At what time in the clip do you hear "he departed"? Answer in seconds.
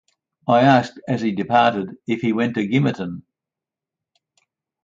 1.21-1.95